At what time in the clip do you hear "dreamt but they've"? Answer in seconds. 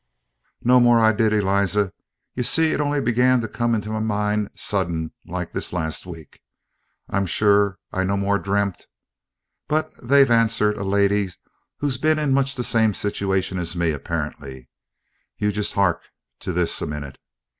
8.39-10.31